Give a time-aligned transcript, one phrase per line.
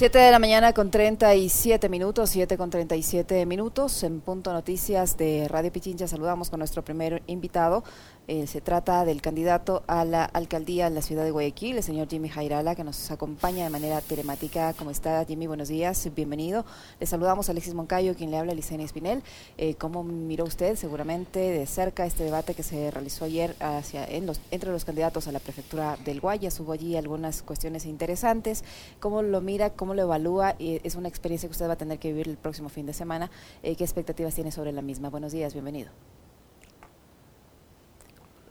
[0.00, 4.02] 7 de la mañana con 37 minutos, 7 con 37 minutos.
[4.02, 7.84] En Punto Noticias de Radio Pichincha saludamos con nuestro primer invitado.
[8.32, 12.06] Eh, se trata del candidato a la alcaldía en la ciudad de Guayaquil, el señor
[12.08, 14.72] Jimmy Jairala, que nos acompaña de manera telemática.
[14.74, 15.48] ¿Cómo está, Jimmy?
[15.48, 16.64] Buenos días, bienvenido.
[17.00, 19.24] Le saludamos a Alexis Moncayo, quien le habla, Licenia Espinel.
[19.58, 24.26] Eh, ¿Cómo miró usted seguramente de cerca este debate que se realizó ayer hacia, en
[24.26, 26.60] los, entre los candidatos a la prefectura del Guayas?
[26.60, 28.62] Hubo allí algunas cuestiones interesantes.
[29.00, 29.70] ¿Cómo lo mira?
[29.70, 30.54] ¿Cómo lo evalúa?
[30.60, 33.28] Es una experiencia que usted va a tener que vivir el próximo fin de semana.
[33.64, 35.10] Eh, ¿Qué expectativas tiene sobre la misma?
[35.10, 35.90] Buenos días, bienvenido.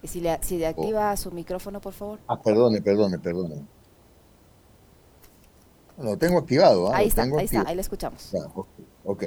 [0.03, 0.69] Si le, si le oh.
[0.69, 2.19] activa su micrófono, por favor.
[2.27, 3.65] Ah, perdone, perdone, perdone.
[5.97, 6.91] Lo tengo activado.
[6.91, 6.97] ¿ah?
[6.97, 8.33] Ahí está, ahí está, ahí le escuchamos.
[9.03, 9.23] ok.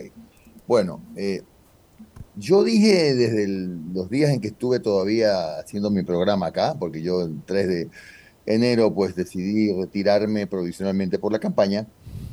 [0.67, 1.43] Bueno, eh,
[2.37, 7.23] yo dije desde los días en que estuve todavía haciendo mi programa acá, porque yo
[7.23, 7.91] el 3 de
[8.47, 11.87] enero pues decidí retirarme provisionalmente por la campaña,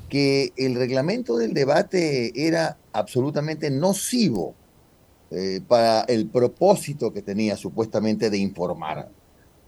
[0.07, 4.55] que el reglamento del debate era absolutamente nocivo
[5.31, 9.09] eh, para el propósito que tenía supuestamente de informar.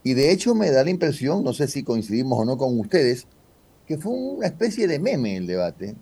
[0.02, 3.26] Y de hecho me da la impresión, no sé si coincidimos o no con ustedes,
[3.86, 5.94] que fue una especie de meme el debate.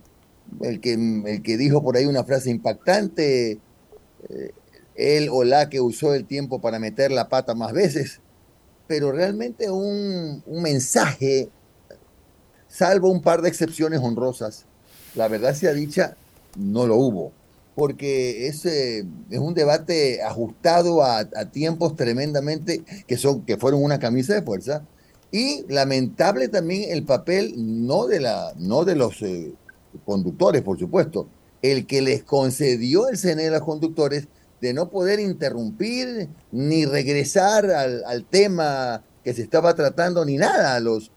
[0.62, 3.58] El que, el que dijo por ahí una frase impactante,
[4.30, 4.52] eh,
[4.94, 8.20] él o la que usó el tiempo para meter la pata más veces,
[8.86, 11.50] pero realmente un, un mensaje,
[12.66, 14.64] salvo un par de excepciones honrosas,
[15.14, 16.16] la verdad sea dicha,
[16.56, 17.32] no lo hubo
[17.74, 24.34] porque es, es un debate ajustado a, tiempos tremendamente que, son, que fueron una camisa
[24.34, 24.84] de fuerza.
[25.32, 29.52] Y lamentable también el papel, no de, la, no de los eh,
[30.04, 31.28] conductores, por supuesto,
[31.62, 34.26] el que les concedió el CNE a los conductores
[34.60, 40.74] de no poder interrumpir ni regresar al, al tema que se estaba tratando ni nada
[40.74, 41.12] a los,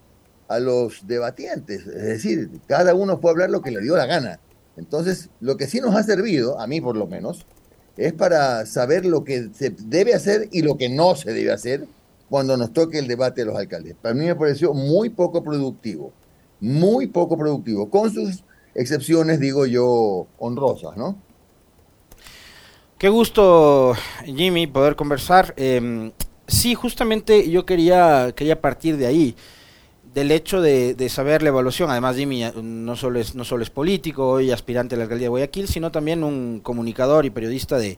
[0.47, 1.85] a los debatientes.
[1.87, 4.39] Es decir, cada uno a hablar lo que le dio la gana.
[4.77, 7.45] Entonces, lo que sí nos ha servido, a mí por lo menos,
[7.97, 11.87] es para saber lo que se debe hacer y lo que no se debe hacer
[12.29, 13.95] cuando nos toque el debate de los alcaldes.
[14.01, 16.11] Para mí me pareció muy poco productivo,
[16.59, 21.17] muy poco productivo, con sus excepciones, digo yo, honrosas, ¿no?
[22.97, 23.93] Qué gusto,
[24.25, 25.53] Jimmy, poder conversar.
[25.57, 26.11] Em,
[26.47, 29.35] sí, justamente yo quería, quería partir de ahí
[30.13, 31.89] del hecho de, saber la evaluación.
[31.89, 35.29] Además, Jimmy no solo es, no solo es político y aspirante a la alcaldía de
[35.29, 37.97] Guayaquil, sino también un comunicador y periodista de,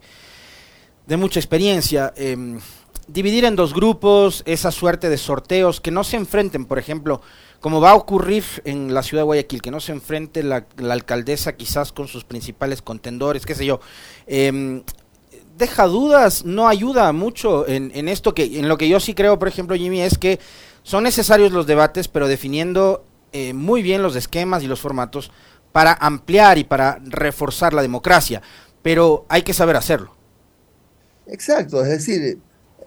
[1.06, 2.14] de mucha experiencia.
[2.16, 2.59] Em,
[3.08, 7.22] dividir en dos grupos esa suerte de sorteos que no se enfrenten, por ejemplo,
[7.59, 11.56] como va a ocurrir en la ciudad de Guayaquil, que no se enfrente la, alcaldesa
[11.56, 13.81] quizás con sus principales contendores, qué sé yo.
[14.25, 14.84] Em,
[15.58, 19.38] deja dudas, no ayuda mucho en, en esto que, en lo que yo sí creo,
[19.38, 20.40] por ejemplo, Jimmy, es que
[20.85, 23.03] son necesarios los debates, pero definiendo
[23.34, 25.31] eh, muy bien los esquemas y los formatos
[25.72, 28.44] para ampliar y para reforzar la democracia,
[28.84, 30.16] pero hay que saber hacerlo.
[31.25, 32.38] Exacto, es decir,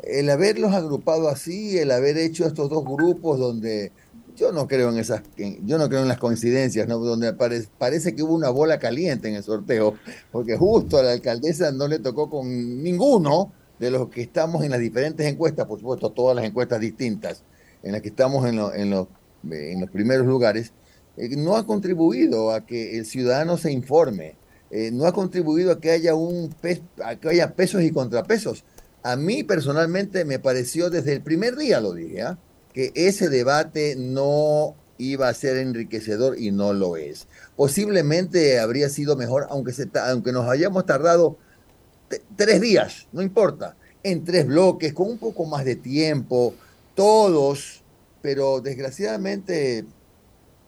[0.04, 3.91] el haberlos agrupado así, el haber hecho estos dos grupos donde
[4.37, 5.22] yo no creo en esas,
[5.64, 6.98] yo no creo en las coincidencias, ¿no?
[6.98, 9.94] donde parece que hubo una bola caliente en el sorteo,
[10.31, 14.70] porque justo a la alcaldesa no le tocó con ninguno de los que estamos en
[14.70, 17.42] las diferentes encuestas, por supuesto todas las encuestas distintas,
[17.83, 19.09] en la que estamos en, en, los,
[19.50, 20.72] en los primeros lugares,
[21.16, 24.37] eh, no ha contribuido a que el ciudadano se informe,
[24.71, 26.55] eh, no ha contribuido a que haya, un
[27.05, 28.65] a que haya pesos y contrapesos.
[29.03, 32.38] A mí personalmente me pareció desde el primer día, lo dije, ¿ah?
[32.72, 37.27] que ese debate no iba a ser enriquecedor y no lo es.
[37.56, 41.38] Posiblemente habría sido mejor, aunque, se, aunque nos hayamos tardado
[42.37, 46.55] tres días, no importa, en tres bloques, con un poco más de tiempo,
[46.98, 47.84] todos,
[48.22, 49.84] pero desgraciadamente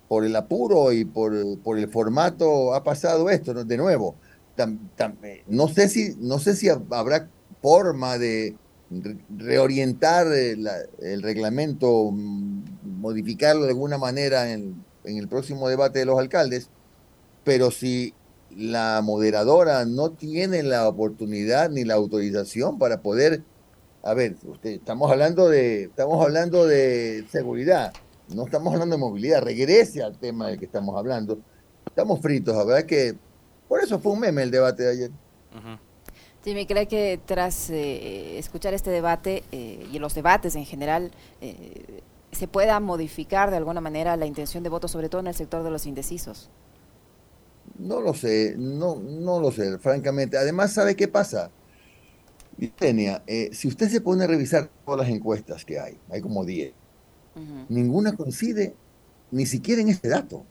[0.06, 4.14] por el apuro y por, el formato ha pasado esto, de nuevo.
[5.48, 7.28] no, sé si, no sé si habrá
[7.60, 8.54] forma de
[9.36, 10.69] reorientar el,
[11.20, 16.70] reglamento, mm, modificarlo de alguna manera en, en el próximo debate de los alcaldes,
[17.43, 18.14] pero si
[18.56, 23.43] la moderadora no tiene la oportunidad ni la autorización para poder
[24.02, 27.93] a ver, usted, estamos hablando de, estamos hablando de seguridad,
[28.35, 31.38] no estamos hablando de movilidad, regrese al tema del que estamos hablando.
[31.87, 33.17] Estamos fritos, la verdad que
[33.69, 35.11] por eso fue un meme el debate de ayer.
[36.44, 41.11] Jimmy, ¿cree que tras eh, escuchar este debate eh, y los debates en general,
[41.41, 45.35] eh, se pueda modificar de alguna manera la intención de voto, sobre todo en el
[45.35, 46.49] sector de los indecisos?
[47.79, 50.38] No lo sé, no, no lo sé, francamente.
[50.38, 51.50] Además, ¿sabe qué pasa?
[53.26, 56.72] Eh, si usted se pone a revisar todas las encuestas que hay, hay como 10,
[57.68, 58.74] ninguna coincide
[59.30, 60.44] ni siquiera en este dato.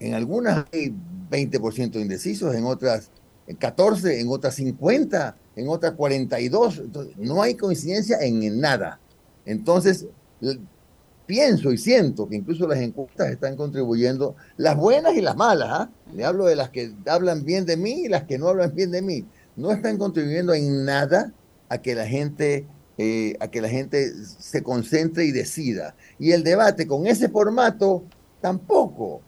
[0.00, 0.92] En algunas hay
[1.30, 3.10] 20% indecisos, en otras
[3.58, 6.78] 14, en otras 50, en otras 42.
[6.78, 8.98] Entonces, no hay coincidencia en nada.
[9.44, 10.06] Entonces,
[11.26, 15.68] pienso y siento que incluso las encuestas están contribuyendo, las buenas y las malas.
[15.70, 15.90] ¿ah?
[16.14, 18.90] Le hablo de las que hablan bien de mí y las que no hablan bien
[18.90, 19.24] de mí.
[19.56, 21.32] No están contribuyendo en nada
[21.68, 22.66] a que la gente,
[22.98, 25.94] eh, a que la gente se concentre y decida.
[26.18, 28.04] Y el debate con ese formato
[28.40, 29.22] tampoco,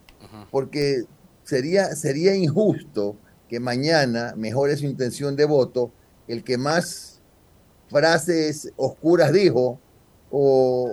[0.51, 1.05] porque
[1.43, 3.17] sería, sería injusto
[3.49, 5.93] que mañana mejore su intención de voto
[6.27, 7.21] el que más
[7.89, 9.79] frases oscuras dijo
[10.31, 10.91] o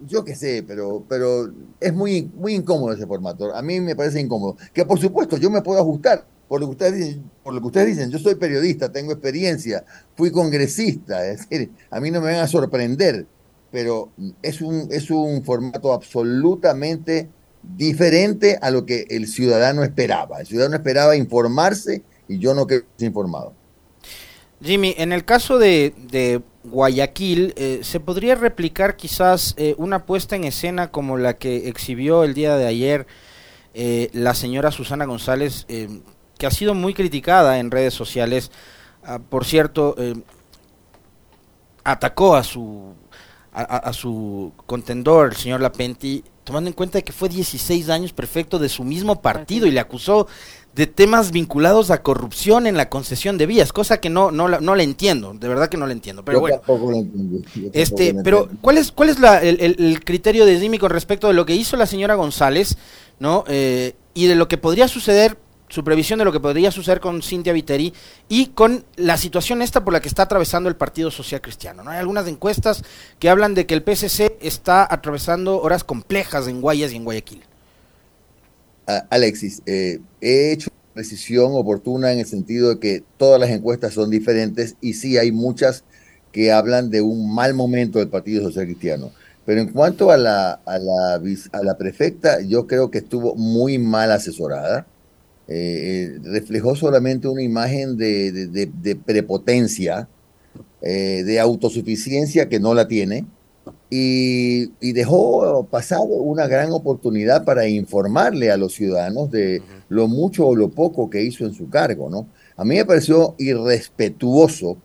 [0.00, 3.54] yo qué sé, pero, pero es muy, muy incómodo ese formato.
[3.54, 4.56] A mí me parece incómodo.
[4.72, 8.10] Que por supuesto yo me puedo ajustar por lo que ustedes dicen.
[8.10, 9.84] Yo soy periodista, tengo experiencia,
[10.16, 13.26] fui congresista, es decir, a mí no me van a sorprender,
[13.70, 14.10] pero
[14.42, 17.28] es un, es un formato absolutamente
[17.76, 20.40] diferente a lo que el ciudadano esperaba.
[20.40, 23.52] El ciudadano esperaba informarse y yo no quedo informado.
[24.62, 30.44] Jimmy, en el caso de, Guayaquil, eh, ¿se podría replicar quizás eh, una puesta en
[30.44, 33.06] escena como la que exhibió el día de ayer
[33.74, 35.66] eh, la señora Susana González,
[36.38, 38.50] que ha sido muy criticada en redes sociales?
[39.04, 39.96] Ah, por cierto,
[41.84, 42.94] atacó a su,
[43.52, 48.68] a, su contendor, el señor Lapenti, tomando en cuenta que fue 16 años prefecto de
[48.68, 50.26] su mismo partido y le acusó
[50.74, 54.74] de temas vinculados a corrupción en la concesión de vías, cosa que no no no
[54.74, 56.60] le entiendo, de verdad que no le entiendo, pero bueno.
[57.72, 61.46] este, pero ¿cuál es cuál es la, el, criterio de Dimi con respecto de lo
[61.46, 62.76] que hizo la señora González,
[63.20, 65.38] no eh, y de lo que podría suceder
[65.68, 67.92] su previsión de lo que podría suceder con Cintia Viteri
[68.28, 71.82] y con la situación esta por la que está atravesando el Partido Social Cristiano.
[71.82, 71.90] ¿no?
[71.90, 72.82] Hay algunas encuestas
[73.18, 77.42] que hablan de que el PSC está atravesando horas complejas en Guayas y en Guayaquil.
[79.10, 83.94] Alexis, eh, he hecho una decisión oportuna en el sentido de que todas las encuestas
[83.94, 85.84] son diferentes y sí hay muchas
[86.32, 89.10] que hablan de un mal momento del Partido Social Cristiano.
[89.46, 91.14] Pero en cuanto a la, a la,
[91.52, 94.86] a la prefecta, yo creo que estuvo muy mal asesorada
[95.46, 100.08] eh, reflejó solamente una imagen de, prepotencia,
[100.80, 103.26] eh, de autosuficiencia que no la tiene,
[103.90, 110.56] y, dejó pasar una gran oportunidad para informarle a los ciudadanos de lo mucho o
[110.56, 112.28] lo poco que hizo en su cargo, ¿no?
[112.56, 114.78] A mí me pareció irrespetuoso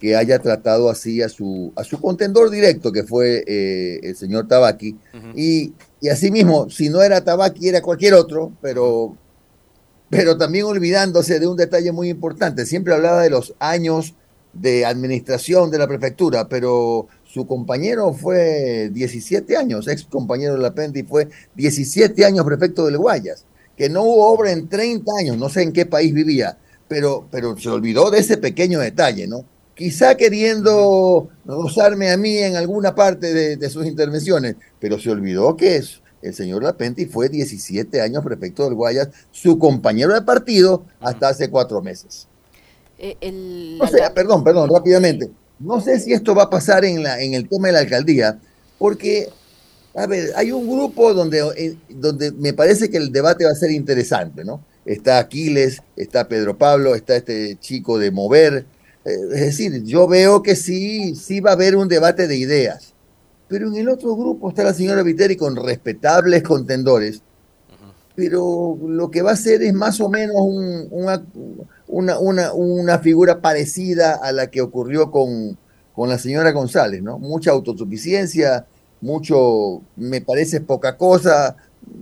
[0.00, 4.48] que haya tratado así a su, a su contendor directo, que fue eh, el señor
[4.48, 4.96] Tabaki,
[5.34, 9.16] y, y asimismo, si no era Tabaki, era cualquier otro, pero
[10.14, 12.66] pero también olvidándose de un detalle muy importante.
[12.66, 14.14] Siempre hablaba de los años
[14.52, 20.72] de administración de la prefectura, pero su compañero fue 17 años, ex compañero de la
[20.72, 23.44] Pendi, fue 17 años prefecto del Guayas,
[23.76, 26.56] que no hubo obra en 30 años, no sé en qué país vivía,
[26.86, 29.44] pero, pero se olvidó de ese pequeño detalle, ¿no?
[29.74, 35.56] Quizá queriendo rozarme a mí en alguna parte de, de sus intervenciones, pero se olvidó
[35.56, 40.84] que es el señor Lapenti fue 17 años prefecto del Guayas, su compañero de partido
[40.98, 42.26] hasta hace cuatro meses.
[42.98, 45.30] Eh, o sea, perdón, perdón, rápidamente.
[45.58, 48.38] No sé si esto va a pasar en, la, en el tema de la alcaldía,
[48.78, 49.28] porque,
[49.94, 53.56] a ver, hay un grupo donde, eh, donde me parece que el debate va a
[53.56, 54.64] ser interesante, ¿no?
[54.86, 58.64] Está Aquiles, está Pedro Pablo, está este chico de Mover.
[59.04, 62.93] Eh, es decir, yo veo que sí, sí va a haber un debate de ideas
[63.48, 67.22] pero en el otro grupo está la señora Viteri con respetables contendores,
[68.14, 70.36] pero lo que va a ser es más o menos
[70.90, 71.24] una,
[71.88, 75.58] una, una, figura parecida a la que ocurrió con,
[75.94, 77.18] con la señora González, ¿no?
[77.18, 78.66] Mucha autosuficiencia,
[79.00, 81.56] mucho, me parece poca cosa,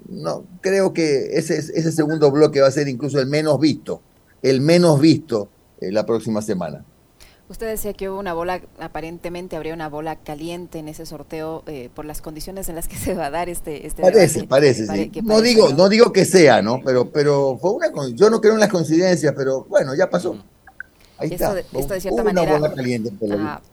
[0.09, 4.03] no, creo que ese, ese segundo bloque va a ser incluso el menos visto,
[4.43, 5.49] el menos visto
[5.81, 6.85] eh, la próxima semana.
[7.53, 11.91] Usted decía que hubo una bola, aparentemente habría una bola caliente en ese sorteo eh,
[11.95, 15.13] por las condiciones en las que se va a dar este, este Parece, parece, sí.
[15.23, 15.91] no digo, ¿no?
[15.91, 16.81] digo que sea, ¿no?
[16.83, 20.43] Pero, pero fue una, yo no creo en las coincidencias, pero bueno, ya pasó.
[21.19, 21.59] Ahí está.
[21.59, 22.59] Esto de cierta manera.
[22.59, 23.13] Bola caliente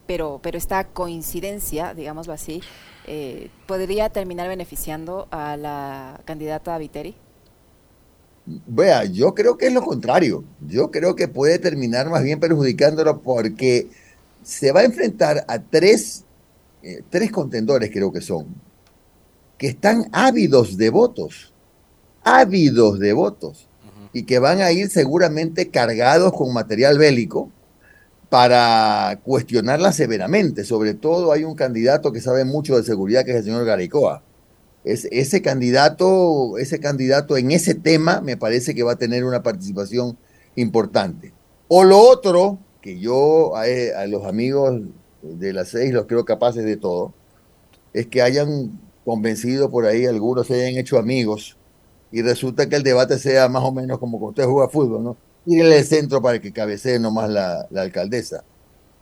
[0.06, 2.60] pero, pero esta coincidencia, digámoslo así,
[3.06, 7.16] eh, podría terminar beneficiando a la candidata Viteri.
[8.66, 10.44] Vea, yo creo que es lo contrario.
[10.66, 13.88] Yo creo que puede terminar más bien perjudicándolo porque
[14.42, 16.24] se va a enfrentar a tres,
[16.82, 18.46] eh, tres contendores, creo que son,
[19.58, 21.52] que están ávidos de votos,
[22.24, 23.68] ávidos de votos,
[24.12, 27.50] y que van a ir seguramente cargados con material bélico
[28.28, 30.64] para cuestionarla severamente.
[30.64, 34.24] Sobre todo hay un candidato que sabe mucho de seguridad, que es el señor Garicoa
[34.84, 39.42] Es, ese candidato, ese candidato en ese tema me parece que va a tener una
[39.42, 40.16] participación
[40.56, 41.32] importante.
[41.68, 44.80] O lo otro, que yo a, a los amigos
[45.22, 47.12] de las seis los creo capaces de todo,
[47.92, 51.56] es que hayan convencido por ahí, algunos se hayan hecho amigos
[52.12, 55.16] y resulta que el debate sea más o menos como cuando usted juega fútbol, ¿no?
[55.46, 58.44] Ir el centro para que cabecee nomás la, la alcaldesa.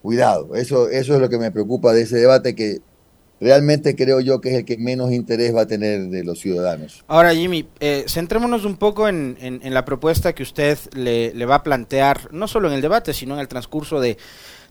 [0.03, 2.81] Cuidado, eso, eso es lo que me preocupa de ese debate que
[3.41, 7.05] realmente creo yo que es el que menos interés va a tener de los ciudadanos.
[7.07, 11.57] Ahora, Jimmy, eh, centrémonos un poco en, en, la propuesta que usted le, le, va
[11.57, 14.19] a plantear, no solo en el debate, sino en el transcurso de,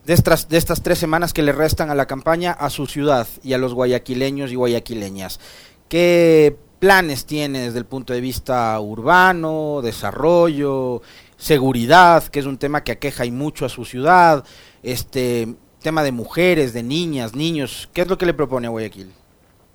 [0.05, 3.27] de, estas, de estas tres semanas que le restan a la campaña a su ciudad
[3.43, 5.39] y a los guayaquileños y guayaquileñas.
[5.87, 11.01] ¿Qué planes tiene desde el punto de vista urbano, desarrollo,
[11.37, 14.43] seguridad, que es un tema que aqueja y mucho a su ciudad,
[14.83, 19.11] este tema de mujeres, de niñas, niños, ¿qué es lo que le propone a Guayaquil?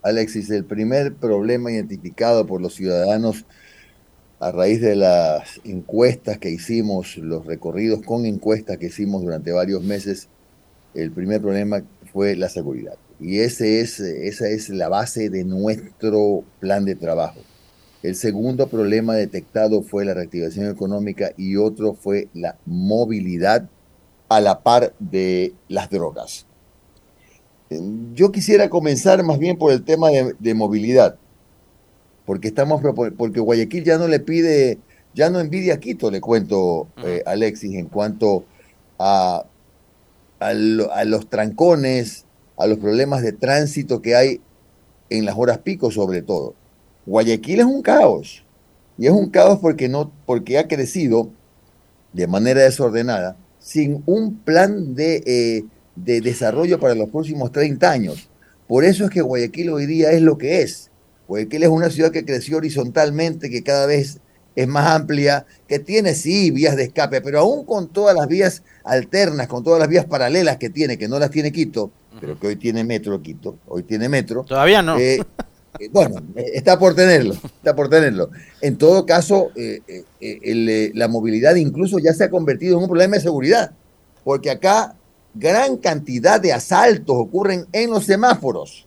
[0.03, 3.45] Alexis, el primer problema identificado por los ciudadanos
[4.41, 9.85] a raíz de las encuestas que hicimos, los recorridos con encuestas que hicimos durante varios
[9.85, 10.29] meses,
[10.95, 12.97] el primer problema fue la seguridad.
[13.21, 17.39] Y ese es, esa es la base de nuestro plan de trabajo.
[18.03, 23.69] El segundo problema detectado fue la reactivación económica y otro fue la movilidad
[24.37, 26.47] a la par de las drogas.
[28.15, 31.17] Yo quisiera comenzar más bien por el tema de, movilidad,
[32.27, 32.83] porque estamos
[33.17, 34.79] porque Guayaquil ya no le pide,
[35.15, 38.45] ya no envidia a Quito, le cuento eh, Alexis, en cuanto
[38.99, 39.45] a,
[40.39, 44.41] a los trancones, a los problemas de tránsito que hay
[45.11, 46.55] en las horas pico sobre todo.
[47.07, 48.45] Guayaquil es un caos.
[48.99, 51.31] Y es un caos porque, no, porque ha crecido
[52.13, 55.65] de manera desordenada sin un plan de, eh,
[55.97, 58.29] de desarrollo para los próximos 30 años.
[58.67, 60.91] Por eso es que Guayaquil hoy día es lo que es.
[61.29, 64.19] Guayaquil es una ciudad que creció horizontalmente, que cada vez
[64.57, 68.63] es más amplia, que tiene sí vías de escape, pero aún con todas las vías
[68.85, 71.91] alternas, con todas las vías paralelas que tiene, que no las tiene Quito,
[72.21, 74.45] pero que hoy tiene metro Quito, hoy tiene metro.
[74.45, 74.99] Todavía no.
[74.99, 75.23] Eh,
[75.91, 78.31] bueno, eh, está por tenerlo, está por tenerlo.
[78.61, 79.51] En todo caso,
[80.95, 83.73] la movilidad incluso ya se ha convertido en un problema de seguridad,
[84.25, 84.95] porque acá
[85.35, 88.87] gran cantidad de asaltos ocurren en los semáforos,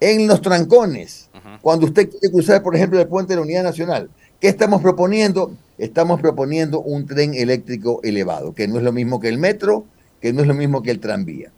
[0.00, 4.10] en los trancones, cuando usted quiere cruzar, por ejemplo, el puente de la Unidad Nacional.
[4.40, 5.52] ¿Qué estamos proponiendo?
[5.78, 9.84] Estamos proponiendo un tren eléctrico elevado, que no es lo mismo que el metro,
[10.20, 11.50] que no es lo mismo que el tranvía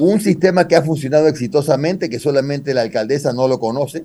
[0.00, 4.04] un sistema que ha funcionado exitosamente, que solamente la alcaldesa no lo conoce,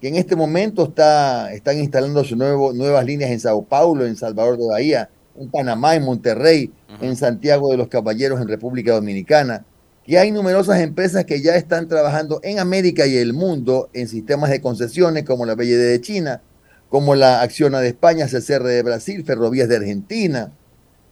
[0.00, 4.16] que en este momento está, están instalando sus nuevo, nuevas líneas en Sao Paulo, en
[4.16, 9.64] Salvador de Bahía, en Panamá, en Monterrey, en Santiago de los Caballeros, en República Dominicana,
[10.04, 14.50] que hay numerosas empresas que ya están trabajando en América y el mundo en sistemas
[14.50, 16.42] de concesiones como la BLD de China,
[16.88, 20.52] como la Acciona de España, CCR de Brasil, Ferrovías de Argentina,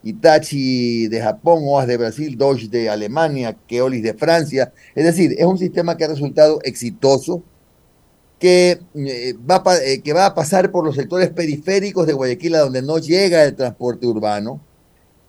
[0.02, 4.73] Itachi de Japón, OAS de Brasil, Dodge de Alemania, Keolis de Francia.
[4.95, 7.42] Es decir, es un sistema que ha resultado exitoso,
[8.38, 12.83] que, eh, va, eh, que va a pasar por los sectores periféricos de Guayaquil, donde
[12.83, 14.61] no llega el transporte urbano,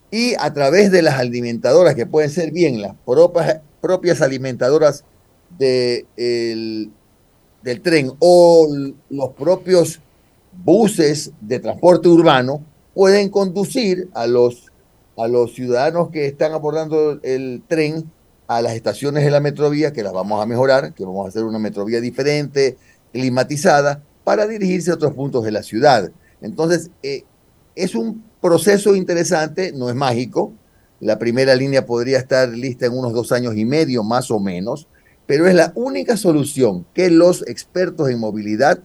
[0.09, 5.03] y a través de las alimentadoras, que pueden ser bien las propias, propias alimentadoras
[5.57, 6.05] de,
[7.61, 8.67] del tren o
[9.09, 9.99] los propios
[10.63, 12.63] buses de transporte urbano,
[12.93, 14.71] pueden conducir a los,
[15.17, 18.11] a los ciudadanos que están abordando el tren
[18.47, 21.45] a las estaciones de la metrovía, que las vamos a mejorar, que vamos a hacer
[21.45, 22.77] una metrovía diferente,
[23.13, 26.11] climatizada, para dirigirse a otros puntos de la ciudad.
[26.41, 27.23] Entonces, eh,
[27.75, 30.51] es un proceso interesante, no es mágico.
[30.99, 34.87] La primera línea podría estar lista en unos dos años y medio, más o menos,
[35.25, 38.79] pero es la única solución que los expertos en movilidad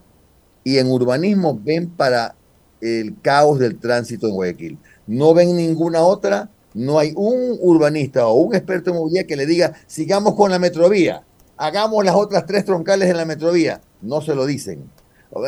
[0.62, 2.36] y en urbanismo ven para
[2.80, 4.78] el caos del tránsito en Guayaquil.
[5.06, 9.46] No ven ninguna otra, no hay un urbanista o un experto en movilidad que le
[9.46, 11.24] diga, sigamos con la metrovía,
[11.56, 13.80] hagamos las otras tres troncales en la metrovía.
[14.02, 14.90] No se lo dicen.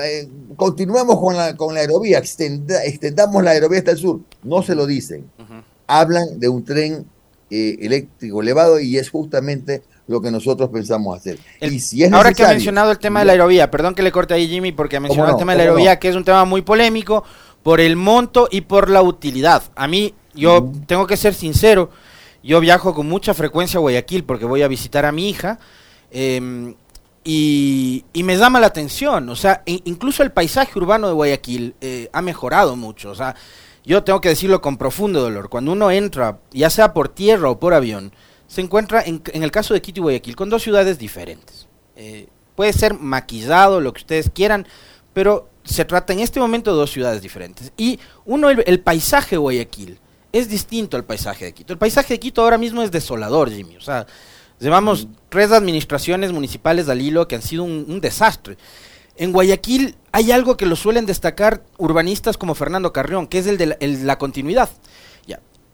[0.02, 4.20] Eh, continuemos con la, con la aerovía, extendamos la aerovía hasta el sur.
[4.42, 5.30] No se lo dicen.
[5.86, 7.06] Hablan de un tren
[7.50, 11.38] eh, eléctrico elevado y es justamente lo que nosotros pensamos hacer.
[11.60, 14.10] y si es ahora que ha mencionado el tema de la aerovía, perdón que le
[14.10, 16.44] corte ahí Jimmy, porque ha mencionado el tema de la aerovía, que es un tema
[16.46, 17.22] muy polémico
[17.62, 19.62] por el monto y por la utilidad.
[19.76, 21.90] A mí, yo tengo que ser sincero,
[22.42, 25.58] yo viajo con mucha frecuencia a Guayaquil porque voy a visitar a mi hija.
[26.10, 26.74] Em,
[27.22, 32.22] y, me llama la atención, o sea, incluso el paisaje urbano de Guayaquil eh, ha
[32.22, 33.34] mejorado mucho, o sea,
[33.84, 37.60] yo tengo que decirlo con profundo dolor, cuando uno entra, ya sea por tierra o
[37.60, 38.12] por avión,
[38.48, 41.68] se encuentra, en, el caso de Quito y Guayaquil, con dos ciudades diferentes.
[41.94, 42.26] Eh,
[42.56, 44.66] puede ser maquillado, lo que ustedes quieran,
[45.12, 47.72] pero se trata en este momento de dos ciudades diferentes.
[47.76, 49.98] Y uno, el, paisaje de Guayaquil
[50.32, 51.72] es distinto al paisaje de Quito.
[51.72, 53.76] El paisaje de Quito ahora mismo es desolador, Jimmy.
[53.76, 54.06] O sea,
[54.58, 58.56] llevamos tres administraciones municipales al hilo que han sido un, desastre.
[59.16, 63.58] En Guayaquil hay algo que lo suelen destacar urbanistas como Fernando Carrión, que es el
[63.58, 64.70] de la, continuidad.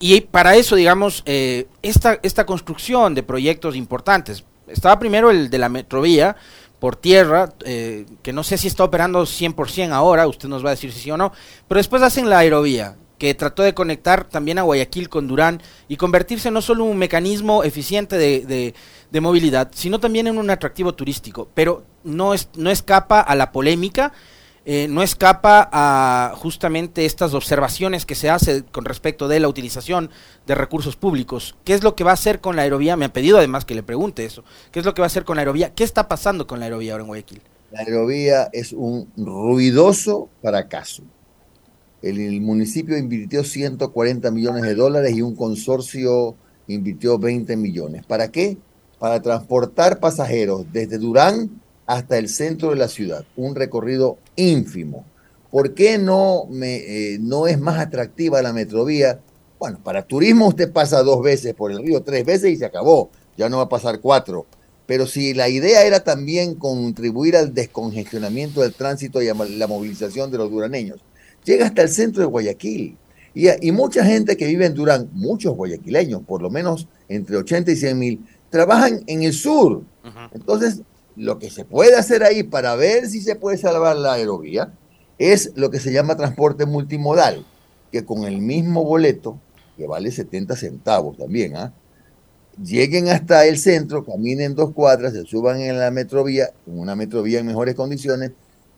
[0.07, 5.57] Y para eso, digamos, eh, esta, esta construcción de proyectos importantes, estaba primero el de
[5.57, 6.37] la metrovía,
[6.79, 10.73] por tierra, eh, que no sé si está operando 100% ahora, usted nos va a
[10.73, 11.33] decir si sí o no,
[11.67, 15.97] pero después hacen la aerovía, que trató de conectar también a Guayaquil con Durán y
[15.97, 18.75] convertirse no solo en un mecanismo eficiente de,
[19.11, 23.53] de, movilidad, sino también en un atractivo turístico, pero no, es, no escapa a la
[23.53, 24.13] polémica
[24.67, 30.09] eh, no escapa a justamente estas observaciones que se hace con respecto de la utilización
[30.47, 31.55] de recursos públicos.
[31.65, 32.97] ¿Qué es lo que va a hacer con la aerovía?
[32.97, 34.43] Me ha pedido además que le pregunte eso.
[34.73, 35.75] ¿Qué es lo que va a hacer con la aerovía?
[35.75, 37.43] ¿Qué está pasando con la aerovía ahora en Guayaquil?
[37.73, 41.03] La aerovía es un ruidoso fracaso.
[42.01, 46.37] El, el municipio invirtió 140 millones de dólares y un consorcio
[46.69, 48.07] invirtió 20 millones.
[48.07, 48.57] ¿Para qué?
[48.99, 55.05] Para transportar pasajeros desde Durán hasta el centro de la ciudad, un recorrido ínfimo.
[55.51, 59.21] ¿Por qué no, me, eh, no es más atractiva la metrovía?
[59.59, 63.11] Bueno, para turismo usted pasa dos veces por el río, tres veces y se acabó,
[63.37, 64.47] ya no va a pasar cuatro.
[64.87, 70.31] Pero si la idea era también contribuir al descongestionamiento del tránsito y a la movilización
[70.31, 71.01] de los duraneños,
[71.45, 72.99] llega hasta el centro de Guayaquil.
[73.33, 77.73] Y, y mucha gente que vive en Durán, muchos guayaquileños, por lo menos entre 80
[77.73, 79.83] y 100 mil, trabajan en el sur.
[80.33, 80.83] Entonces,
[81.17, 84.73] lo que se puede hacer ahí para ver si se puede salvar la aerovía
[85.19, 87.45] es lo que se llama transporte multimodal,
[87.93, 89.39] que con el mismo boleto,
[89.77, 91.73] que vale 70 centavos también, ¿ah?
[92.63, 97.41] lleguen hasta el centro, caminen dos cuadras, se suban en la metrovía, en una metrovía
[97.41, 98.33] en mejores condiciones,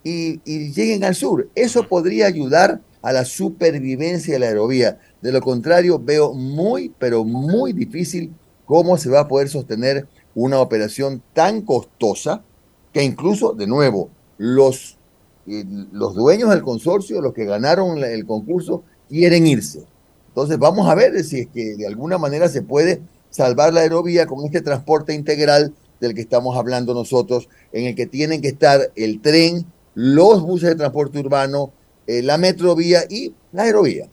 [0.05, 1.49] y, y lleguen al sur.
[1.55, 4.99] Eso podría ayudar a la supervivencia de la aerovía.
[5.20, 8.33] De lo contrario, veo muy, pero muy difícil
[8.64, 12.44] cómo se va a poder sostener una operación tan costosa
[12.92, 14.99] que incluso, de nuevo, los,
[15.46, 19.85] eh, los dueños del consorcio, los que ganaron el concurso, quieren irse.
[20.29, 24.27] Entonces vamos a ver si es que de alguna manera se puede salvar la aerovía
[24.27, 28.92] con este transporte integral del que estamos hablando nosotros, en el que tienen que estar
[28.94, 31.72] el tren, los buses de transporte urbano,
[32.07, 34.11] eh, la metrovía y la aerovía.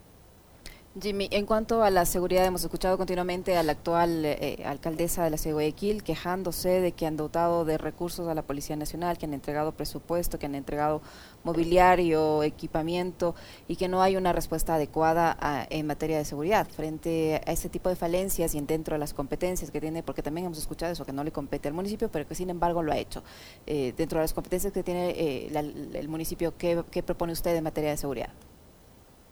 [1.01, 5.32] Jimmy, en cuanto a la seguridad, hemos escuchado continuamente a la actual eh, alcaldesa de
[5.32, 9.17] la ciudad de Guayaquil quejándose de que han dotado de recursos a la Policía Nacional,
[9.17, 11.01] que han entregado presupuesto, que han entregado
[11.43, 13.34] mobiliario, equipamiento
[13.67, 17.89] y que no hay una respuesta adecuada en materia de seguridad frente a ese tipo
[17.89, 21.12] de falencias y dentro de las competencias que tiene, porque también hemos escuchado eso, que
[21.12, 23.23] no le compete al municipio, pero que sin embargo lo ha hecho.
[23.65, 27.89] Eh, dentro de las competencias que tiene eh, el municipio, ¿qué propone usted en materia
[27.89, 28.29] de seguridad?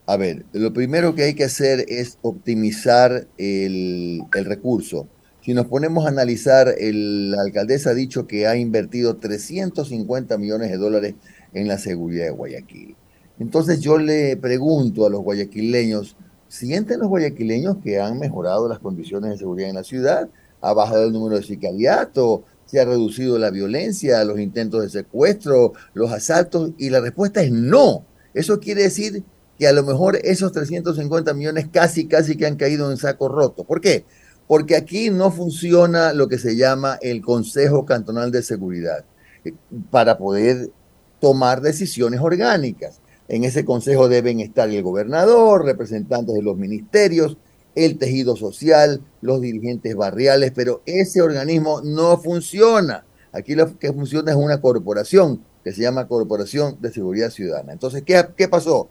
[0.07, 5.07] A ver, lo primero que hay que hacer es optimizar el, recurso.
[5.41, 10.69] Si nos ponemos a analizar, el, la alcaldesa ha dicho que ha invertido 350 millones
[10.69, 11.15] de dólares
[11.53, 12.95] en la seguridad de Guayaquil.
[13.39, 16.15] Entonces yo le pregunto a los guayaquileños,
[16.47, 20.29] ¿sienten los guayaquileños que han mejorado las condiciones de seguridad en la ciudad?
[20.61, 22.43] ¿Ha bajado el número de sicariato?
[22.65, 26.71] ¿Se ha reducido la violencia, los intentos de secuestro, los asaltos?
[26.77, 28.05] Y la respuesta es no.
[28.35, 29.23] Eso quiere decir
[29.61, 33.63] que a lo mejor esos 350 millones casi, casi que han caído en saco roto.
[33.63, 34.05] ¿Por qué?
[34.47, 39.05] Porque aquí no funciona lo que se llama el Consejo Cantonal de Seguridad
[39.45, 39.53] eh,
[39.91, 40.71] para poder
[41.19, 43.01] tomar decisiones orgánicas.
[43.27, 47.37] En ese consejo deben estar el gobernador, representantes de los ministerios,
[47.75, 53.05] el tejido social, los dirigentes barriales, pero ese organismo no funciona.
[53.31, 57.73] Aquí lo que funciona es una corporación que se llama Corporación de Seguridad Ciudadana.
[57.73, 58.89] Entonces, ¿qué, qué pasó?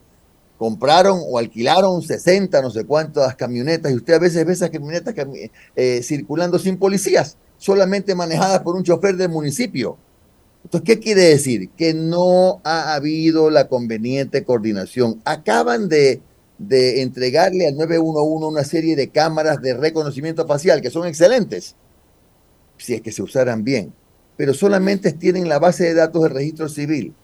[0.61, 5.15] Compraron o alquilaron 60, no sé cuántas camionetas, y usted a veces ve esas camionetas
[5.75, 9.97] eh, circulando sin policías, solamente manejadas por un chofer del municipio.
[10.63, 11.71] Entonces, ¿qué quiere decir?
[11.71, 15.23] Que no ha habido la conveniente coordinación.
[15.25, 16.21] Acaban de,
[16.59, 21.75] de entregarle al 911 una serie de cámaras de reconocimiento facial que son excelentes,
[22.77, 23.95] si es que se usaran bien,
[24.37, 27.15] pero solamente tienen la base de datos del registro civil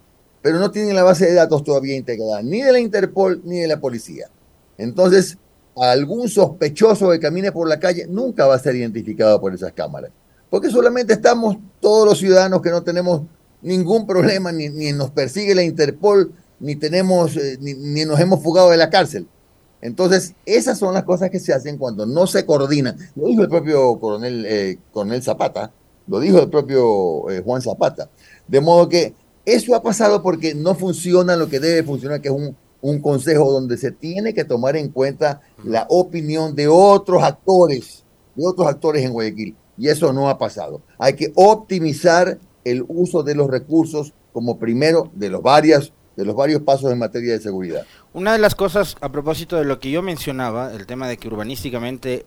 [0.46, 3.66] pero no tienen la base de datos todavía integrada, ni de la Interpol ni de
[3.66, 4.30] la policía.
[4.78, 5.38] Entonces,
[5.76, 10.12] algún sospechoso que camine por la calle nunca va a ser identificado por esas cámaras,
[10.48, 13.22] porque solamente estamos todos los ciudadanos que no tenemos
[13.60, 18.76] ningún problema, ni, nos persigue la Interpol, ni, tenemos, eh, ni, nos hemos fugado de
[18.76, 19.26] la cárcel.
[19.80, 22.96] Entonces, esas son las cosas que se hacen cuando no se coordinan.
[23.16, 25.72] Lo dijo el propio coronel, eh, coronel Zapata,
[26.06, 28.08] Lo dijo el propio eh, Juan Zapata.
[28.46, 29.12] De modo que
[29.46, 33.50] eso ha pasado porque no funciona lo que debe funcionar, que es un, un consejo
[33.50, 38.04] donde se tiene que tomar en cuenta la opinión de otros actores,
[38.34, 39.56] de otros actores en Guayaquil.
[39.78, 40.82] Y eso no ha pasado.
[40.98, 46.34] Hay que optimizar el uso de los recursos como primero de los varios, de los
[46.34, 47.86] varios pasos en materia de seguridad.
[48.12, 51.28] Una de las cosas, a propósito de lo que yo mencionaba, el tema de que
[51.28, 52.26] urbanísticamente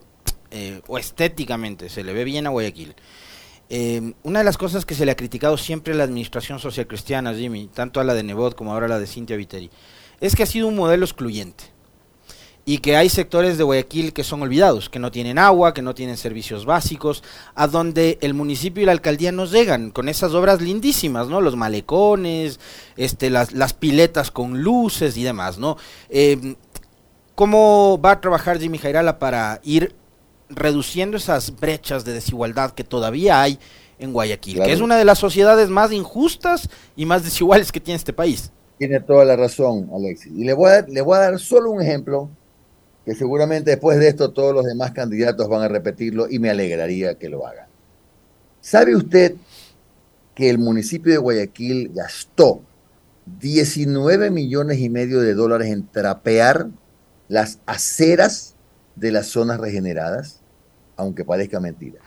[0.51, 2.95] eh, o estéticamente se le ve bien a Guayaquil,
[3.69, 6.87] eh, una de las cosas que se le ha criticado siempre a la administración social
[6.87, 9.69] cristiana, Jimmy, tanto a la de Nebot como ahora a la de Cintia Viteri,
[10.19, 11.65] es que ha sido un modelo excluyente
[12.65, 15.95] y que hay sectores de Guayaquil que son olvidados, que no tienen agua, que no
[15.95, 17.23] tienen servicios básicos,
[17.55, 21.41] a donde el municipio y la alcaldía nos llegan con esas obras lindísimas, ¿no?
[21.41, 22.59] Los malecones,
[22.95, 25.77] este, las, las piletas con luces y demás, ¿no?
[26.09, 26.55] Eh,
[27.33, 29.95] ¿Cómo va a trabajar Jimmy Jairala para ir
[30.49, 33.59] reduciendo esas brechas de desigualdad que todavía hay
[33.99, 34.67] en Guayaquil, Claro.
[34.67, 38.51] que es una de las sociedades más injustas y más desiguales que tiene este país?
[38.77, 40.31] Tiene toda la razón, Alexis.
[40.35, 42.29] Y le voy, a, dar- le voy a dar solo un ejemplo,
[43.05, 47.15] que seguramente después de esto todos los demás candidatos van a repetirlo y me alegraría
[47.15, 47.67] que lo hagan.
[48.61, 49.35] ¿Sabe usted
[50.35, 52.61] que el municipio de Guayaquil gastó
[53.39, 56.67] 19 millones y medio de dólares en trapear
[57.27, 58.55] las aceras
[58.95, 60.38] de las zonas regeneradas?
[60.99, 61.99] Aunque parezca mentira.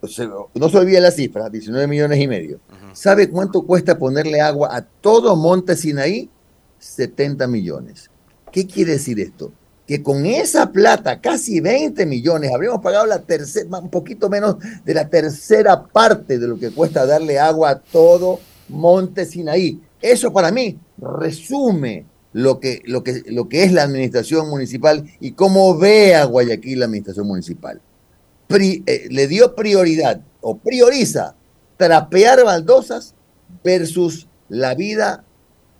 [0.00, 2.60] O sea, no se olvide la cifra, 19 millones y medio.
[2.94, 6.30] ¿Sabe cuánto cuesta ponerle agua a todo Monte Sinaí?
[6.78, 8.10] 70 millones.
[8.50, 9.52] ¿Qué quiere decir esto?
[9.86, 14.94] Que con esa plata, casi 20 millones, habríamos pagado la tercera, un poquito menos de
[14.94, 19.78] la tercera parte de lo que cuesta darle agua a todo Monte Sinaí.
[20.00, 25.32] Eso para mí resume lo que, lo que, lo que es la administración municipal y
[25.32, 27.80] cómo ve a Guayaquil la administración municipal.
[28.50, 31.34] Eh, le dio prioridad o prioriza
[31.76, 33.14] trapear baldosas
[33.64, 35.24] versus la vida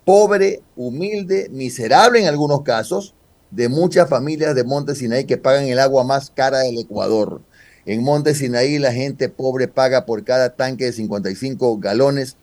[0.03, 3.13] pobre, humilde, miserable en algunos casos,
[3.51, 7.41] de muchas familias de Monte Sinaí que pagan el agua más cara del Ecuador.
[7.85, 12.37] En Monte Sinaí la gente pobre paga por cada tanque de 55 galones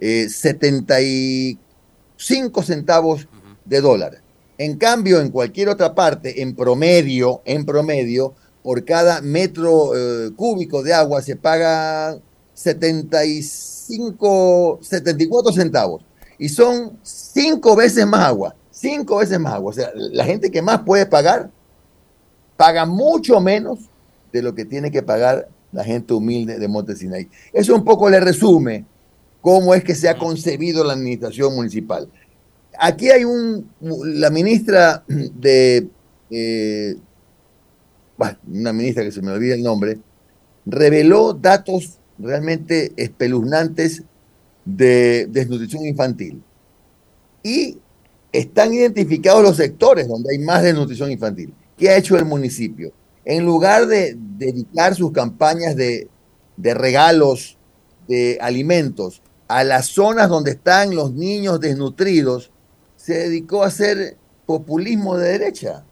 [0.00, 3.28] eh, 75 centavos
[3.64, 4.20] de dólar.
[4.58, 10.82] En cambio, en cualquier otra parte, en promedio, en promedio, por cada metro eh, cúbico
[10.82, 12.18] de agua se paga
[12.54, 16.02] 75, 74 centavos.
[16.38, 19.70] Y son cinco veces más agua, cinco veces más agua.
[19.70, 21.50] O sea, la gente que más puede pagar,
[22.56, 23.78] paga mucho menos
[24.32, 27.28] de lo que tiene que pagar la gente humilde de Monte Sinaí.
[27.52, 28.86] Eso un poco le resume
[29.40, 32.08] cómo es que se ha concebido la administración municipal.
[32.78, 35.88] Aquí hay un, la ministra de,
[36.30, 36.96] eh,
[38.48, 39.98] una ministra que se me olvida el nombre,
[40.66, 44.02] reveló datos realmente espeluznantes
[44.64, 46.42] de desnutrición infantil.
[47.42, 47.78] Y
[48.32, 51.52] están identificados los sectores donde hay más desnutrición infantil.
[51.76, 52.92] ¿Qué ha hecho el municipio?
[53.24, 56.08] En lugar de dedicar sus campañas de
[56.56, 57.58] regalos
[58.08, 62.50] de alimentos a las zonas donde están los niños desnutridos,
[63.04, 65.84] se dedicó a hacer populismo de derecha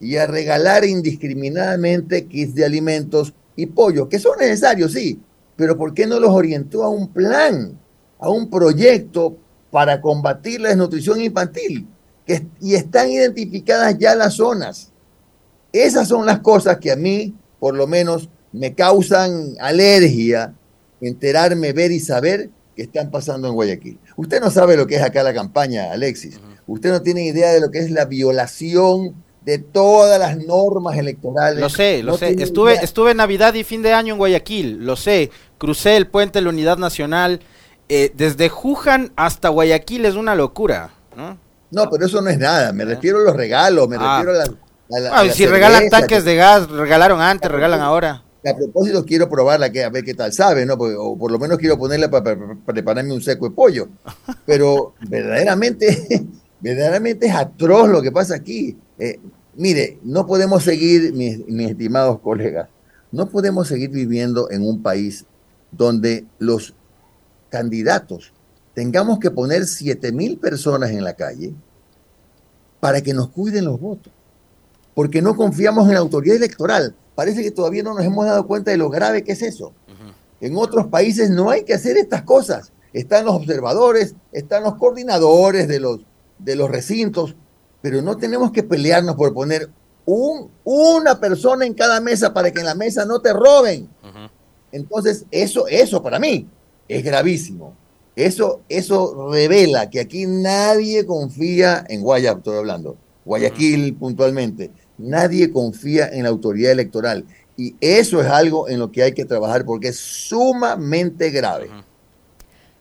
[0.00, 5.20] y a regalar indiscriminadamente kits de alimentos y pollo, que son necesarios, sí,
[5.56, 7.78] pero ¿por qué no los orientó a un plan,
[8.18, 9.36] a un proyecto
[9.70, 11.86] para combatir la desnutrición infantil?
[12.24, 14.90] Que, y están identificadas ya las zonas.
[15.70, 20.54] Esas son las cosas que a mí, por lo menos, me causan alergia
[21.02, 23.98] enterarme, ver y saber que están pasando en Guayaquil.
[24.16, 26.40] Usted no sabe lo que es acá la campaña, Alexis.
[26.66, 31.60] Usted no tiene idea de lo que es la violación de todas las normas electorales.
[31.60, 32.34] Lo sé, lo No sé.
[32.42, 32.82] Estuve, idea.
[32.82, 35.30] estuve Navidad y fin de año en Guayaquil, lo sé.
[35.58, 37.40] Crucé el puente de la Unidad Nacional.
[37.90, 41.36] Eh, desde Juján hasta Guayaquil es una locura, ¿no?
[41.70, 42.72] No, pero eso no es nada.
[42.72, 44.22] Me refiero a los regalos, me Ah.
[44.22, 44.44] refiero a la.
[44.44, 48.22] a la- Ah, a la si regalan tanques que- de gas, regalaron antes, regalan ahora.
[48.46, 50.74] A propósito, quiero probarla, que a ver qué tal sabe, ¿no?
[50.74, 53.88] O por lo menos quiero ponerla para, prepararme un seco de pollo.
[54.44, 56.26] Pero verdaderamente,
[56.60, 58.76] verdaderamente es atroz lo que pasa aquí.
[58.98, 59.18] Eh,
[59.54, 62.68] mire, no podemos seguir, mis, mis estimados colegas,
[63.12, 65.24] no podemos seguir viviendo en un país
[65.70, 66.74] donde los
[67.48, 68.32] candidatos
[68.74, 71.54] tengamos que poner 7 mil personas en la calle
[72.80, 74.12] para que nos cuiden los votos.
[74.94, 76.94] Porque no confiamos en la autoridad electoral.
[77.14, 79.72] Parece que todavía no nos hemos dado cuenta de lo grave que es eso.
[80.40, 82.72] En otros países no hay que hacer estas cosas.
[82.92, 86.00] Están los observadores, están los coordinadores de los,
[86.38, 87.34] de los recintos,
[87.82, 89.70] pero no tenemos que pelearnos por poner
[90.06, 93.88] un, una persona en cada mesa para que en la mesa no te roben.
[94.70, 96.46] Entonces, eso, eso para mí
[96.88, 97.74] es gravísimo.
[98.16, 106.08] Eso, eso revela que aquí nadie confía en Guayaquil, estoy hablando, Guayaquil puntualmente, nadie confía
[106.08, 107.24] en la autoridad electoral.
[107.56, 111.70] Y eso es algo en lo que hay que trabajar porque es sumamente grave.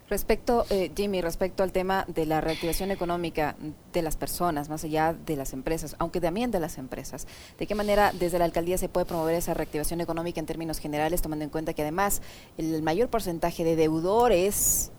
[0.09, 3.55] Respecto, eh, Jimmy, respecto al tema de la reactivación económica
[3.93, 7.25] de las personas, más allá de las empresas, aunque también de las empresas,
[7.57, 11.21] ¿de qué manera desde la alcaldía se puede promover esa reactivación económica en términos generales,
[11.21, 12.21] tomando en cuenta que además
[12.57, 14.91] el mayor porcentaje de deudores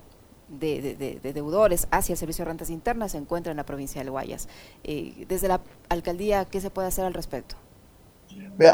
[0.58, 4.48] de, deudores hacia el Servicio de Rentas Internas se encuentra en la provincia del Guayas.
[4.82, 7.56] Eh, desde la alcaldía, ¿qué se puede hacer al respecto?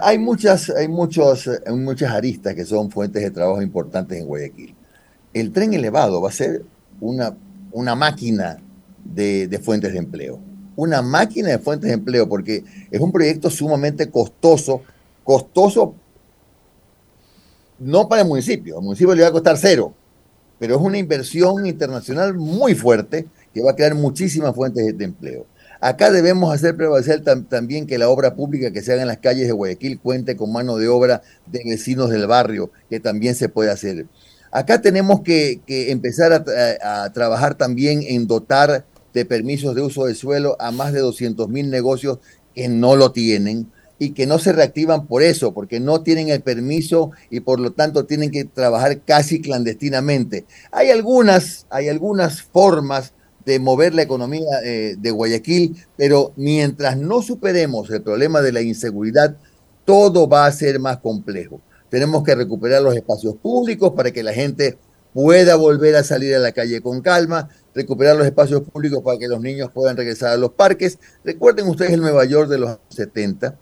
[0.03, 4.75] Hay muchas, hay muchos, hay muchas aristas que son fuentes de trabajo importantes en Guayaquil.
[5.33, 6.65] El tren elevado va a ser
[7.01, 7.37] una,
[7.73, 8.59] una máquina
[9.05, 10.39] de, de fuentes de empleo.
[10.77, 14.83] Una máquina de fuentes de empleo, porque es un proyecto sumamente costoso,
[15.25, 15.95] costoso
[17.81, 19.95] no para el municipio, al municipio le va a costar cero,
[20.61, 25.47] pero es una inversión internacional muy fuerte que va a crear muchísimas fuentes de empleo.
[25.81, 29.47] Acá debemos hacer prevalecer también que la obra pública que se haga en las calles
[29.47, 33.71] de Guayaquil cuente con mano de obra de vecinos del barrio, que también se puede
[33.71, 34.05] hacer.
[34.53, 36.45] Acá tenemos que, empezar
[36.83, 41.49] a, trabajar también en dotar de permisos de uso de suelo a más de 200
[41.49, 42.19] mil negocios
[42.55, 43.67] que no lo tienen
[44.01, 47.73] y que no se reactivan por eso, porque no tienen el permiso y por lo
[47.73, 50.47] tanto tienen que trabajar casi clandestinamente.
[50.73, 53.13] Hay algunas, hay algunas formas
[53.45, 58.63] de mover la economía eh, de Guayaquil, pero mientras no superemos el problema de la
[58.63, 59.37] inseguridad,
[59.85, 61.61] todo va a ser más complejo.
[61.91, 64.79] Tenemos que recuperar los espacios públicos para que la gente
[65.13, 69.29] pueda volver a salir a la calle con calma, recuperar los espacios públicos para que
[69.29, 70.99] los niños puedan regresar a los parques.
[71.23, 73.59] Recuerden ustedes el Nueva York de los 70,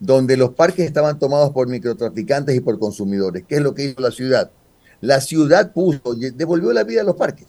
[0.00, 3.44] donde los parques estaban tomados por microtraficantes y por consumidores.
[3.46, 4.50] ¿Qué es lo que hizo la ciudad?
[5.00, 7.46] La ciudad puso, devolvió la vida a los parques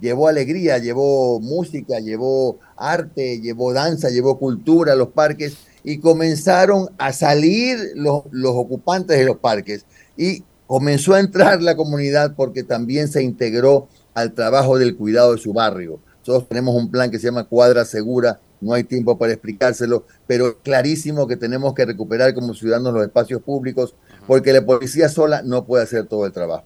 [0.00, 6.90] llevó alegría, llevó música, llevó arte, llevó danza, llevó cultura a los parques y comenzaron
[6.98, 13.08] a salir los, ocupantes de los parques y comenzó a entrar la comunidad porque también
[13.08, 16.00] se integró al trabajo del cuidado de su barrio.
[16.20, 20.58] Nosotros tenemos un plan que se llama Cuadra Segura, no hay tiempo para explicárselo, pero
[20.62, 23.94] clarísimo que tenemos que recuperar como ciudadanos los espacios públicos
[24.26, 26.64] porque la policía sola no puede hacer todo el trabajo.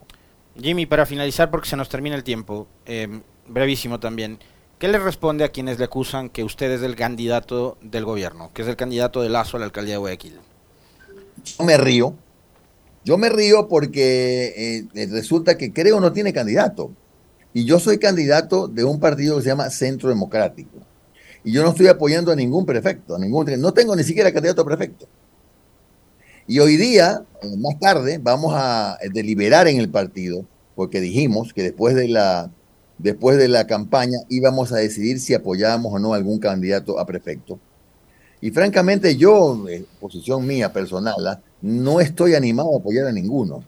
[0.61, 4.39] Jimmy, para finalizar, porque se nos termina el tiempo, em, brevísimo también,
[4.79, 8.63] ¿qué le responde a quienes le acusan que usted es el candidato del gobierno, que
[8.63, 10.39] es el candidato de Lazo a la alcaldía de Guayaquil?
[11.45, 12.15] Yo me río.
[13.05, 16.93] Yo me río porque eh, resulta que creo no tiene candidato.
[17.55, 20.88] Y yo soy candidato de un partido que se llama Centro Democrático.
[21.44, 24.62] Y yo no estoy apoyando a ningún prefecto, a ningún, no tengo ni siquiera candidato
[24.62, 25.07] a prefecto.
[26.46, 31.53] Y hoy día, eh, más tarde, vamos a eh, deliberar en el partido, porque dijimos
[31.53, 32.51] que después de la,
[32.96, 37.59] después de la campaña íbamos a decidir si apoyábamos o no algún candidato a prefecto.
[38.40, 39.64] Y francamente yo,
[40.01, 41.40] posición mía personal, ¿ah?
[41.61, 43.64] no estoy animado a apoyar a ninguno.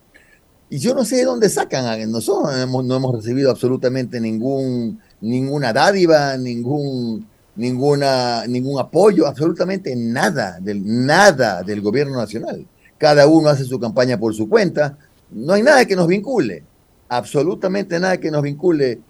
[0.71, 6.37] Y yo no sé de dónde sacan, nosotros no hemos, recibido absolutamente ningún, ninguna dádiva,
[6.37, 7.27] ningún,
[7.61, 12.67] ninguna, ningún apoyo, absolutamente nada, del, nada del gobierno nacional.
[12.97, 14.97] Cada uno hace su campaña por su cuenta.
[15.31, 16.65] No hay nada que nos vincule,
[17.09, 19.01] absolutamente nada que nos vincule.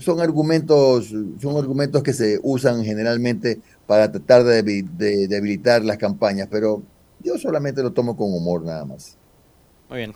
[0.00, 6.82] son, argumentos, son argumentos que se usan generalmente para tratar de, debilitar las campañas, pero
[7.20, 9.16] yo solamente lo tomo con humor nada más.
[9.88, 10.14] Muy bien.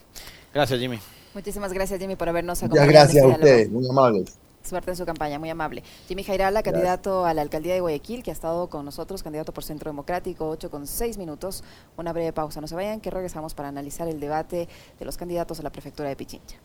[0.54, 1.00] Gracias, Jimmy.
[1.34, 2.86] Muchísimas gracias, Jimmy, por habernos acompañado.
[2.86, 4.41] Muchas gracias a este ustedes, muy amables.
[4.62, 5.82] Suerte en su campaña, muy amable.
[6.06, 9.64] Jimmy Jairala, candidato a la alcaldía de Guayaquil, que ha estado con nosotros, candidato por
[9.64, 11.64] Centro Democrático, 8 con 6 minutos.
[11.96, 12.60] Una breve pausa.
[12.60, 16.08] No se vayan, que regresamos para analizar el debate de los candidatos a la prefectura
[16.08, 16.56] de Pichincha.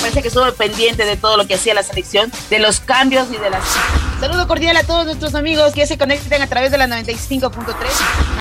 [0.00, 3.38] Parece que estuvo pendiente de todo lo que hacía la selección, de los cambios y
[3.38, 3.64] de las.
[4.20, 8.24] Saludo cordial a todos nuestros amigos que se conecten a través de la 95.3.